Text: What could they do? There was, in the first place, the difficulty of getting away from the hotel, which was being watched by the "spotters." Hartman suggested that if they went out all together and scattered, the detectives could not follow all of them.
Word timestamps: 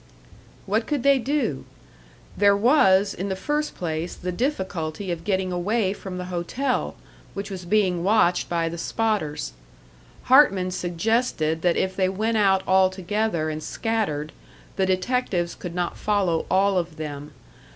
What 0.65 0.87
could 0.87 1.03
they 1.03 1.19
do? 1.19 1.63
There 2.35 2.57
was, 2.57 3.13
in 3.13 3.29
the 3.29 3.35
first 3.35 3.75
place, 3.75 4.15
the 4.15 4.31
difficulty 4.31 5.11
of 5.11 5.23
getting 5.23 5.51
away 5.51 5.93
from 5.93 6.17
the 6.17 6.25
hotel, 6.33 6.95
which 7.35 7.51
was 7.51 7.65
being 7.65 8.03
watched 8.03 8.49
by 8.49 8.67
the 8.67 8.79
"spotters." 8.79 9.53
Hartman 10.23 10.71
suggested 10.71 11.61
that 11.61 11.77
if 11.77 11.95
they 11.95 12.09
went 12.09 12.37
out 12.37 12.63
all 12.67 12.89
together 12.89 13.51
and 13.51 13.61
scattered, 13.61 14.31
the 14.75 14.87
detectives 14.87 15.53
could 15.53 15.75
not 15.75 15.97
follow 15.99 16.47
all 16.49 16.79
of 16.79 16.95
them. 16.97 17.33